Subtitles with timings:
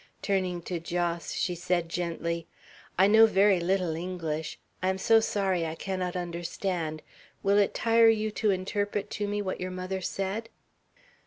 [0.23, 2.47] Turning to Jos, she said gently,
[2.97, 4.57] "I know very little English.
[4.81, 7.03] I am so sorry I cannot understand.
[7.43, 10.49] Will it tire you to interpret to me what your mother said?"